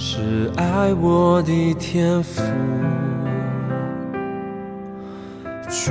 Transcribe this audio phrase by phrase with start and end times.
[0.00, 2.40] 是爱我的天赋，
[5.68, 5.90] 绝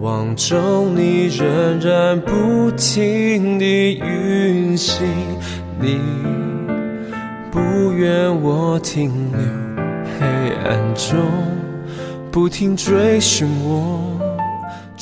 [0.00, 5.06] 望中你仍然不停地运行，
[5.80, 6.00] 你
[7.52, 9.40] 不愿我停留
[10.18, 10.26] 黑
[10.68, 11.16] 暗中，
[12.32, 14.11] 不停追寻我，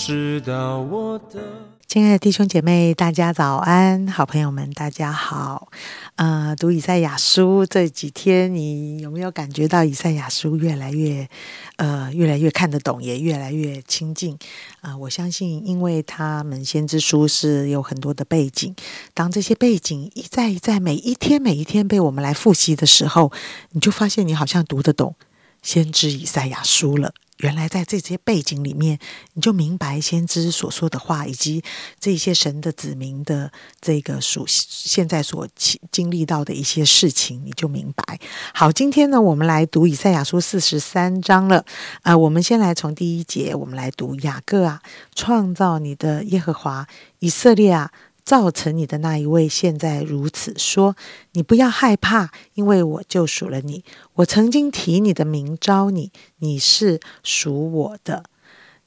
[0.01, 1.43] 知道我的。
[1.87, 4.09] 亲爱的弟兄姐妹，大家早安！
[4.09, 5.71] 好朋友们，大家好。
[6.17, 11.29] 呃，读以赛亚书这几天，你有没有感觉到以赛亚书越来越
[11.77, 14.39] 呃越来越看得懂，也越来越亲近？
[14.81, 18.75] 啊，我相信，因为他们先知书是有很多的背景，
[19.13, 23.31] 当这些背景一再一再每一天每一天被我们来复习的时候，
[23.73, 25.15] 你就发现你好像读得懂
[25.61, 27.13] 先知以赛亚书了。
[27.41, 28.99] 原来在这些背景里面，
[29.35, 31.63] 你就明白先知所说的话，以及
[31.99, 35.47] 这些神的子民的这个属现在所
[35.91, 38.19] 经历到的一些事情，你就明白。
[38.55, 41.65] 好，今天呢，我们来读以赛亚书四十三章了。
[42.03, 44.81] 啊，我们先来从第一节，我们来读雅各啊，
[45.15, 46.87] 创造你的耶和华，
[47.21, 47.91] 以色列啊。
[48.25, 50.97] 造成你的那一位，现在如此说：
[51.33, 53.85] 你不要害怕，因为我救赎了你。
[54.15, 58.25] 我曾经提你的名招你，你是属我的。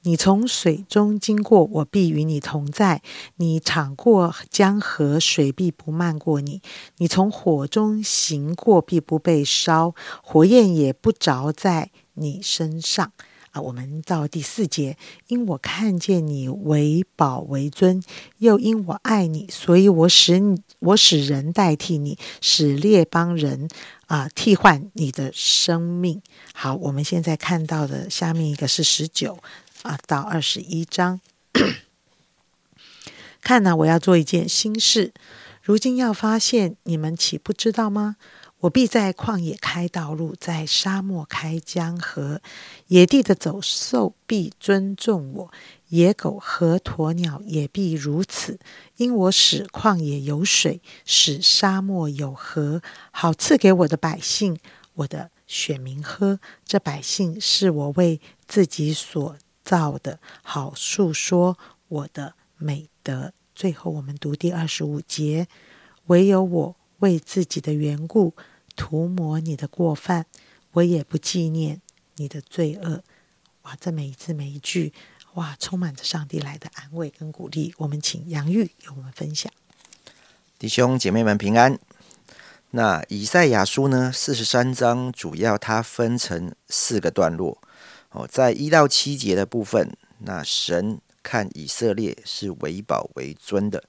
[0.05, 2.99] 你从水中经过，我必与你同在；
[3.37, 6.59] 你淌过江河，水必不漫过你；
[6.97, 13.13] 你从火中行过，必不被烧，火焰也不着在你身上。
[13.53, 18.03] 啊，我们到第四节，因我看见你为宝为尊，
[18.39, 23.69] 又因我爱你，所以我使，我使人代替你，使列邦人
[24.07, 26.19] 啊替换你的生命。
[26.53, 29.37] 好，我们现在看到的下面一个是十九
[29.83, 31.21] 啊到二十一章，
[33.39, 35.13] 看呐，我要做一件新事，
[35.61, 38.15] 如今要发现，你们岂不知道吗？
[38.63, 42.41] 我必在旷野开道路，在沙漠开江河，
[42.87, 45.51] 野地的走兽必尊重我，
[45.89, 48.57] 野狗和鸵鸟也必如此，
[48.95, 52.81] 因我使旷野有水，使沙漠有河，
[53.11, 54.57] 好赐给我的百姓，
[54.93, 56.39] 我的选民喝。
[56.65, 59.35] 这百姓是我为自己所
[59.65, 61.57] 造的，好述说
[61.89, 63.33] 我的美德。
[63.53, 65.49] 最后，我们读第二十五节：
[66.05, 68.33] 唯有我为自己的缘故。
[68.75, 70.25] 涂抹你的过犯，
[70.71, 71.81] 我也不纪念
[72.15, 73.03] 你的罪恶。
[73.63, 74.91] 哇，这每一字每一句，
[75.35, 77.73] 哇，充满着上帝来的安慰跟鼓励。
[77.77, 79.51] 我们请杨玉与我们分享。
[80.59, 81.79] 弟兄姐妹们平安。
[82.71, 84.11] 那以赛亚书呢？
[84.11, 87.61] 四十三章主要它分成四个段落。
[88.09, 93.83] 哦，在一到七节的部分，那神看以色列是为宝为尊的，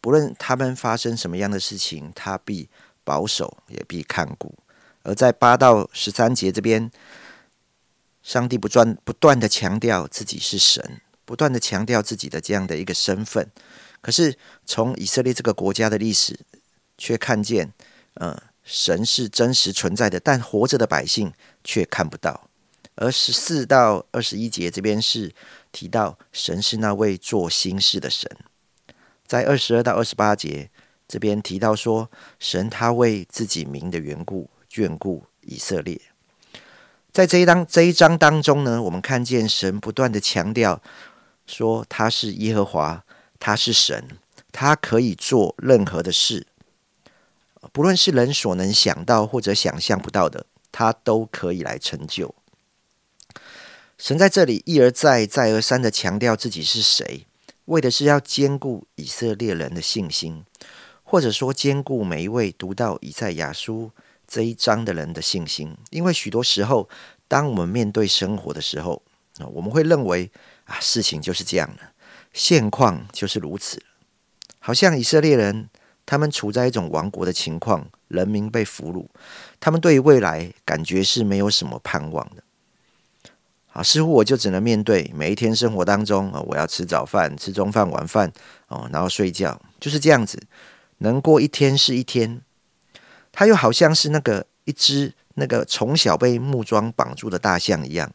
[0.00, 2.68] 不论他们发生什么样的事情，他必。
[3.04, 4.54] 保守也必看顾，
[5.02, 6.90] 而在八到十三节这边，
[8.22, 13.50] 上帝不断不断的强调自己是神，不断的强调自己的这样的一个身份。
[14.00, 16.40] 可是从以色列这个国家的历史，
[16.96, 17.72] 却看见，
[18.14, 21.32] 呃，神是真实存在的，但活着的百姓
[21.62, 22.48] 却看不到。
[22.96, 25.34] 而十四到二十一节这边是
[25.72, 28.30] 提到神是那位做心事的神，
[29.26, 30.70] 在二十二到二十八节。
[31.06, 36.00] 这边提到说，神他为自己名的缘故眷顾以色列。
[37.12, 40.82] 在这一章这一章当中呢，我们看见神不断的强调
[41.46, 43.04] 说，他是耶和华，
[43.38, 44.08] 他是神，
[44.50, 46.46] 他可以做任何的事，
[47.72, 52.34] 不论是人所能想到或者想象不到的，他都可以来成就。
[53.96, 57.26] 神在这里一而再、再而三的强调自己是谁，
[57.66, 60.44] 为的是要兼顾以色列人的信心。
[61.14, 63.88] 或者说，兼顾每一位读到以赛亚书
[64.26, 66.88] 这一章的人的信心，因为许多时候，
[67.28, 69.00] 当我们面对生活的时候，
[69.38, 70.28] 啊，我们会认为
[70.64, 71.82] 啊，事情就是这样的，
[72.32, 73.80] 现况就是如此，
[74.58, 75.68] 好像以色列人
[76.04, 79.06] 他们处在一种亡国的情况，人民被俘虏，
[79.60, 82.42] 他们对于未来感觉是没有什么盼望的。
[83.68, 88.32] 啊，似乎我就只能面对每一天生活当中啊，我要吃早饭、吃中饭、晚饭
[88.66, 90.42] 哦，然后睡觉，就是这样子。
[90.98, 92.42] 能过一天是一天，
[93.32, 98.12] 他又好像是那个一只那个从小被木桩绑住的大象一样，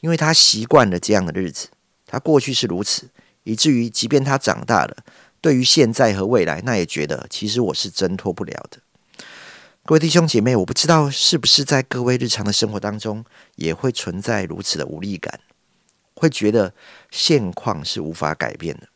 [0.00, 1.68] 因为他习惯了这样的日子，
[2.06, 3.10] 他过去是如此，
[3.42, 4.96] 以至于即便他长大了，
[5.40, 8.78] 对于现在和未来，那也觉得其实我是挣脱不了的。
[9.84, 13.24] 各位弟兄姐妹，我不知道是不是在各位日常的生活当中，
[13.56, 15.40] 也会存在如此的无力感，
[16.14, 16.72] 会觉得
[17.10, 18.86] 现况是无法改变的。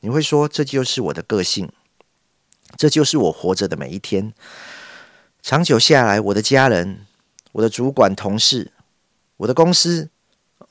[0.00, 1.72] 你会说，这就是我的个性。
[2.78, 4.32] 这就是我活着的每一天。
[5.42, 7.04] 长久下来，我的家人、
[7.52, 8.70] 我的主管、同事、
[9.38, 10.10] 我的公司，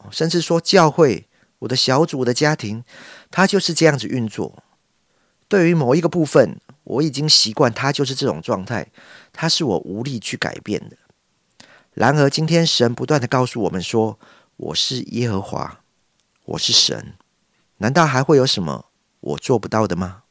[0.10, 1.28] 甚至说教会、
[1.60, 2.86] 我的小组、的家庭，
[3.30, 4.64] 它就是这样子运作。
[5.50, 8.88] 对于某一个部分，我已经习惯它就是这种状态，
[9.34, 10.96] 它是我无力去改变的。
[11.94, 14.18] 然而，今天神不断的告诉我们说
[14.56, 15.82] ：“我是耶和华，
[16.46, 17.16] 我是神。”
[17.80, 18.86] 难道还会有什么
[19.20, 20.24] 我做不到的吗？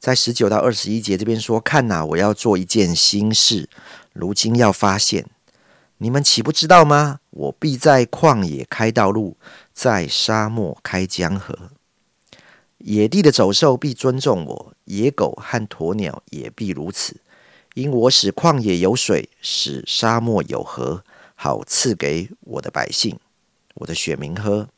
[0.00, 3.68] 在十九到二十一节这边说：“看哪，我要做一件新事，
[4.14, 5.26] 如今要发现，
[5.98, 7.20] 你们岂不知道吗？
[7.28, 9.36] 我必在旷野开道路，
[9.74, 11.54] 在沙漠开江河。
[12.78, 17.20] 野地的走兽必尊重我，野狗和鸵鸟也必如此，
[17.74, 21.04] 因我使旷野有水，使沙漠有河，
[21.34, 23.18] 好赐给我的百姓，
[23.74, 24.70] 我的选民喝。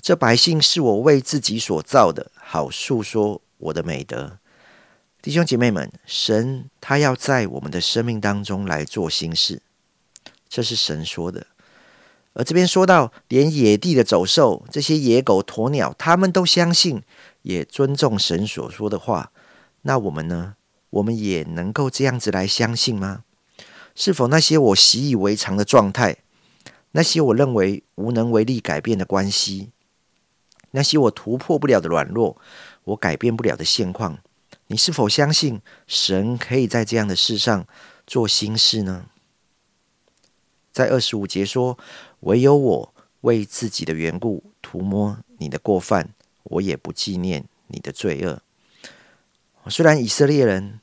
[0.00, 4.38] 这百姓是我为自己所造的，好述说我的美德。”
[5.24, 9.62] 弟兄姐妹们，神他要在我们的生命当中来做新事，
[10.50, 11.46] 这是神说的。
[12.34, 17.02] 而这边说到，连野地的走兽，这些野狗、鸵鸟，他们都相信，
[17.40, 19.32] 也尊重神所说的话。
[19.80, 20.56] 那我们呢？
[20.90, 23.24] 我们也能够这样子来相信吗？
[23.94, 26.18] 是否那些我习以为常的状态，
[26.90, 29.70] 那些我认为无能为力改变的关系，
[30.72, 32.36] 那些我突破不了的软弱，
[32.84, 34.18] 我改变不了的现况？
[34.68, 37.66] 你是否相信神可以在这样的事上
[38.06, 39.06] 做新事呢？
[40.72, 41.78] 在二十五节说
[42.20, 46.10] ：“唯有我为自己的缘故涂抹你的过犯，
[46.42, 48.42] 我也不纪念你的罪恶。”
[49.68, 50.80] 虽然以色列人，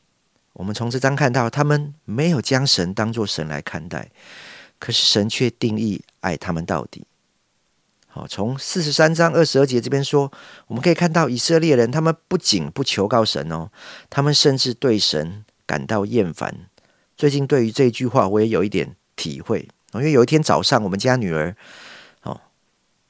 [0.53, 4.09] 我们从这章看到他们没有将神当作神来看待，
[4.79, 7.05] 可是神却定义爱他们到底。
[8.13, 10.29] 好，从四十三章二十二节这边说，
[10.67, 13.69] 我们可以看到以色列人，他们不仅不求告神哦，
[14.09, 16.53] 他们甚至对神感到厌烦。
[17.15, 19.65] 最近对于这一句话，我也有一点体会。
[19.93, 21.55] 因为有一天早上，我们家女儿
[22.23, 22.39] 哦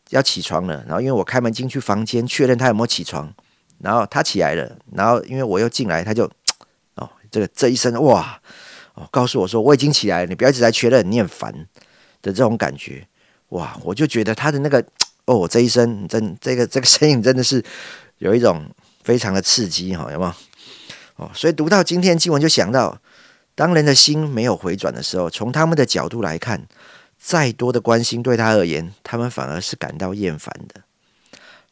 [0.10, 3.34] 要起床了，然后因为我开门进去房间确认她有没有起床，
[3.80, 6.26] 然后她起来了，然后因为我又进来，她就
[6.96, 8.40] 哦这个这一声哇
[8.94, 11.52] 哦告诉我说我已经起来了，你不要一直在确认，你很烦
[12.22, 13.08] 的这种感觉。
[13.52, 13.78] 哇！
[13.84, 14.84] 我就觉得他的那个
[15.26, 17.64] 哦，这一声真这个这个声音真的是
[18.18, 18.66] 有一种
[19.04, 20.34] 非常的刺激哈，有没有？
[21.18, 22.98] 哦，所以读到今天经文就想到，
[23.54, 26.66] 当人的心没有回转的时候，从他们的角度来看，
[27.18, 30.82] 再多的关心对他而言，他们反而是感到厌烦的。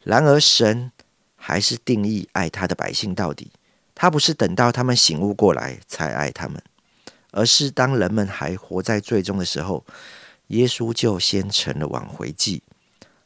[0.03, 0.91] 然而神
[1.35, 3.51] 还是定义爱他的百姓到底，
[3.95, 6.61] 他不是等到他们醒悟过来才爱他们，
[7.31, 9.85] 而是当人们还活在最终的时候。
[10.49, 12.63] 耶稣就先成了挽回祭，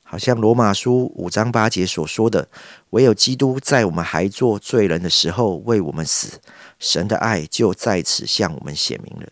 [0.03, 2.49] 好像罗马书五章八节所说的
[2.91, 6.41] ：“唯有基督在我们还做罪人的时候为我们死，
[6.79, 9.29] 神的爱就在此向我们显明了。”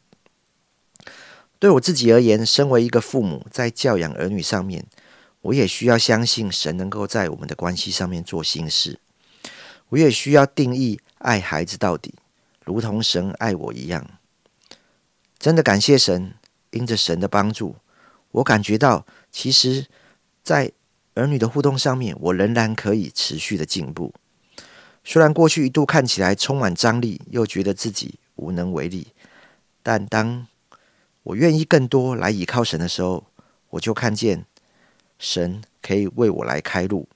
[1.60, 4.86] 对我自己而言，身为一个父母，在教养儿女上面，
[5.42, 9.00] 我也需要相信神能够在我们的关系上面做新事。
[9.90, 12.16] 我也需要定义爱孩子到底，
[12.64, 14.10] 如同神爱我一样。
[15.38, 16.36] 真的感谢神。
[16.72, 17.76] 因着神的帮助，
[18.32, 19.88] 我感觉到，其实，
[20.44, 20.72] 在
[21.16, 24.14] 儿女的互动上面，我仍然可以持续的进步。
[25.04, 29.08] 虽然过去一度看起来充满张力，又觉得自己无能为力，
[29.84, 30.48] 但当
[31.24, 33.26] 我愿意更多来倚靠神的时候，
[33.72, 34.46] 我就看见
[35.18, 37.10] 神可以为我来开路。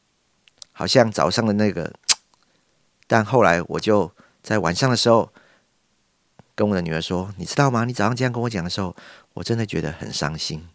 [0.72, 1.94] 好像早上的那个，
[3.08, 4.12] 但后来我就
[4.44, 5.32] 在晚上的时候。
[6.58, 7.84] 跟我的女儿说：“你知道吗？
[7.84, 8.96] 你早上这样跟我讲的时候，
[9.34, 10.66] 我真的觉得很伤心。”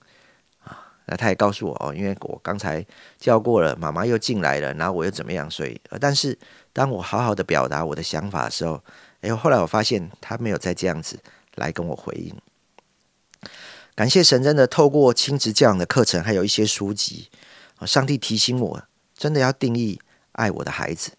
[1.10, 2.86] 那他也告诉我哦，因为我刚才
[3.18, 5.50] 叫过了，妈妈又进来了，然后我又怎么样？
[5.50, 6.38] 所以，但是
[6.72, 8.80] 当我好好的表达我的想法的时候，
[9.22, 11.18] 哎呦，后来我发现他没有再这样子
[11.56, 12.32] 来跟我回应。
[13.96, 17.28] 感谢神，真的透过亲子教养的课程，还有一些书籍，
[17.84, 18.82] 上帝提醒我，
[19.16, 20.00] 真的要定义
[20.32, 21.10] 爱我的孩子。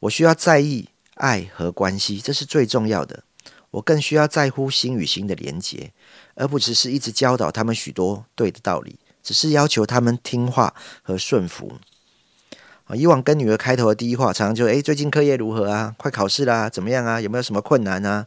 [0.00, 3.22] 我需要在意爱和关系，这是最重要的。
[3.70, 5.92] 我更需要在乎心与心的连结，
[6.34, 11.78] 而不只是一直教导他们许多对的道理，只是要求他们听话和顺服。
[12.84, 15.94] 啊，以往跟女儿开头的第一话，常常就诶，最近课业如何啊？
[15.96, 17.20] 快考试啦，怎么样啊？
[17.20, 18.26] 有没有什么困难啊？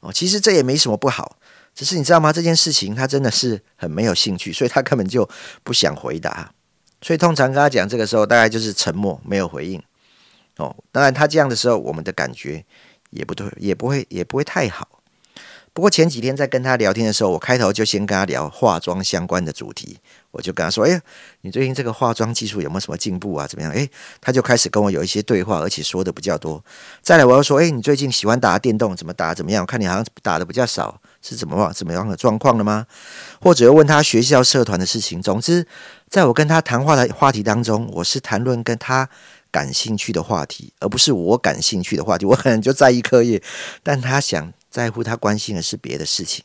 [0.00, 1.36] 哦，其实这也没什么不好，
[1.74, 2.32] 只是你知道吗？
[2.32, 5.28] 这件事情他真的是很没有兴趣，所以他根本就
[5.62, 6.52] 不想回答。
[7.02, 9.82] 所以通常跟他讲这个时候，大概就是沉默，没有回应。
[10.56, 12.64] 哦，当然他这样的时候，我们的感觉。
[13.10, 15.00] 也不对，也不会，也不会太好。
[15.72, 19.98] 不过前几天在跟他聊天的时候，我开头就先跟他聊化妆相关的主题，
[20.30, 21.00] 我就跟他说：“哎呀，
[21.40, 23.46] 你最近这个化妆技术有没有什么进步啊？
[23.46, 23.88] 怎么样？”哎，
[24.20, 26.62] 他就开始跟我有一些对话，而且说的比较多。
[27.02, 29.34] 再来，我又说：“哎，你最近喜欢打电动，怎么打？
[29.34, 29.66] 怎么样？
[29.66, 32.86] 看你好像打的比较少，是怎么怎么样的状况了吗？”
[33.40, 35.20] 或者又问他学校社团的事情。
[35.20, 35.66] 总之，
[36.08, 39.08] 在我跟他谈话的话题当中，我是谈论跟他
[39.50, 42.24] 感兴趣的话题，而不是我感兴趣的话题。
[42.24, 43.42] 我可能就在意课业，
[43.82, 44.52] 但他想。
[44.70, 46.44] 在乎他关心的是别的事情，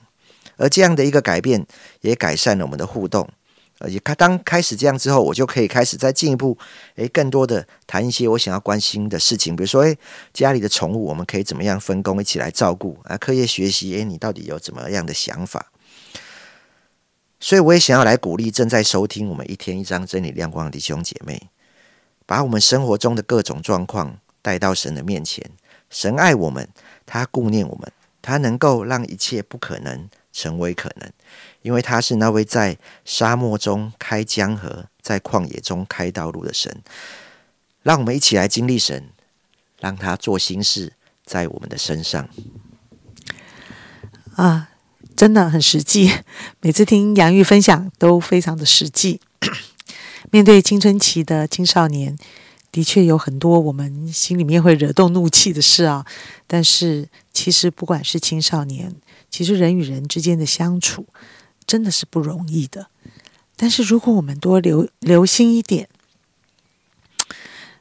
[0.58, 1.64] 而这样的一个改变
[2.02, 3.30] 也改善了我们的互动。
[3.80, 6.58] 而且他当开始这样之后，我就可以开始再进一步，
[6.96, 9.98] 诶，更多的谈一些我想要关心的事情，比如说，诶，
[10.34, 13.18] 家里的宠物我们可以怎么样分工一起来照顾啊？
[13.18, 15.72] 课业学习，诶，你到底有怎么样的想法？
[17.40, 21.50] 所以我也想要来鼓励正在收听我们一天一张真理亮光的弟兄姐妹，
[22.26, 25.52] 把我们生活中的各种状况带到神的面前。
[25.90, 26.68] 神爱我们，
[27.06, 27.92] 他顾念我们。
[28.22, 31.10] 他能够让一切不可能成为可能，
[31.62, 36.84] 因为他是那位在沙漠中开江河、在旷野中开道路的神。
[37.84, 39.10] 让我们一起来经历神，
[39.80, 40.92] 让他做心事
[41.24, 42.28] 在我们的身上。
[44.36, 44.72] 啊，
[45.16, 46.12] 真的很实际。
[46.60, 49.22] 每次听杨玉分享都非常的实际。
[50.32, 52.18] 面对青春期的青少年。
[52.76, 56.06] 的确有很多我们心里面会惹动怒气的事啊，
[56.46, 58.94] 但是其实不管是青少年，
[59.32, 61.06] 其实人与人之间的相处
[61.66, 62.88] 真的是不容易的。
[63.56, 65.88] 但是如果我们多留留心一点，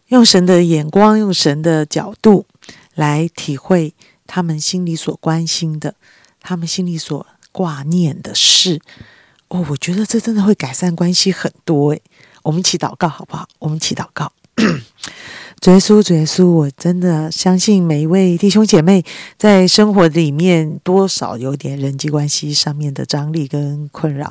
[0.06, 2.46] 用神的眼光，用神的角度
[2.94, 3.94] 来体会
[4.28, 5.96] 他们心里所关心的，
[6.38, 8.80] 他们心里所挂念的事，
[9.48, 12.00] 哦，我觉得这真的会改善关系很多诶，
[12.44, 13.48] 我们一起祷告好不好？
[13.58, 14.32] 我们一起祷告。
[15.64, 19.02] 主耶稣，主耶稣，我真的相信每一位弟兄姐妹
[19.38, 24.30] 在生活里面多少有点人际关系上面的张力跟困扰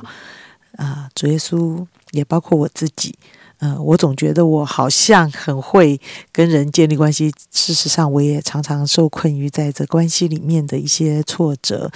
[0.76, 1.08] 啊。
[1.12, 3.18] 主耶稣也包括我自己，
[3.58, 6.00] 嗯，我总觉得我好像很会
[6.30, 11.90] 跟人建立关系，事实上我也常常受困于在这关系里面的一些挫折。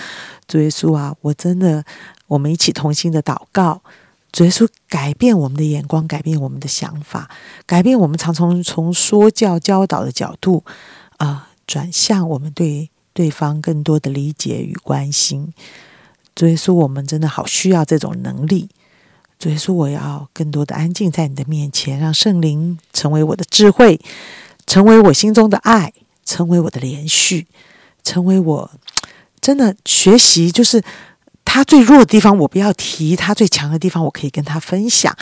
[0.48, 1.84] 主耶稣啊，我真的，
[2.26, 3.82] 我们一起同心的祷告。
[4.30, 7.30] 主耶稣改变我们的眼光，改变我们的想法，
[7.64, 10.62] 改变我们常从从说教教导的角度
[11.16, 15.52] 啊，转向我们对对方更多的理解与关心。
[16.34, 18.68] 主耶稣，我们真的好需要这种能力。
[19.38, 23.98] 主耶稣，我要更多的安静在你的面前，让圣灵成为我的智慧，
[24.66, 25.92] 成为我心中的爱，
[26.24, 27.46] 成为我的连续，
[28.04, 28.70] 成为我
[29.40, 30.82] 真的学习就是。
[31.50, 35.16] 他最弱的地方我不要提，他最强的地方我可以跟他分享，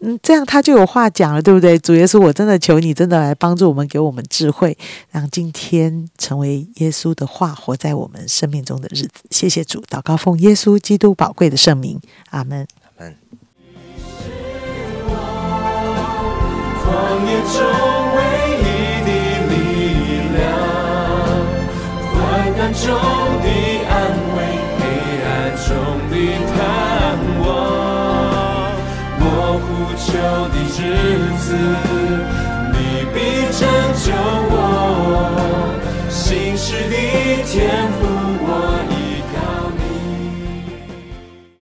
[0.00, 1.76] 嗯，这样他就有话讲了，对不对？
[1.80, 4.78] 主耶稣，我真的求你，真的来帮助我们，给我们智慧，
[5.10, 9.10] 让今天成为耶稣的话活在我们生命中的日子。
[9.30, 12.00] 谢谢主，祷告奉耶稣基督宝贵的圣名，
[12.30, 12.66] 阿门。
[12.96, 13.16] 阿门。
[26.46, 26.56] 盼
[27.40, 27.46] 望，
[29.20, 29.24] 我
[29.64, 29.66] 呼
[30.04, 30.06] 求
[30.52, 30.78] 你之
[31.38, 31.46] 子，
[32.72, 32.76] 你
[33.12, 33.16] 必
[33.58, 33.60] 拯
[34.04, 34.06] 救
[34.50, 34.54] 我，
[36.08, 36.94] 心事的
[37.44, 37.52] 天
[38.00, 38.07] 赋。